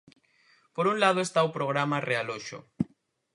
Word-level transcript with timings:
Por 0.75 0.85
un 0.91 0.97
lado 1.03 1.19
está 1.21 1.39
o 1.47 1.53
Programa 1.57 2.03
Realoxo. 2.09 2.59